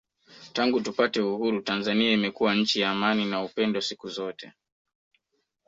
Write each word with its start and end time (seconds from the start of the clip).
Tangu 0.53 0.81
tupate 0.81 1.21
Uhuru 1.21 1.61
Tanzania 1.61 2.11
imekuwa 2.13 2.55
nchi 2.55 2.79
ya 2.79 2.91
amani 2.91 3.25
na 3.25 3.43
upendo 3.43 3.81
siku 3.81 4.09
zote 4.09 4.53